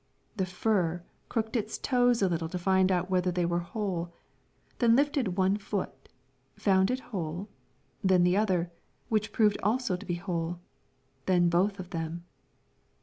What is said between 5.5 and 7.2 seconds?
foot, found it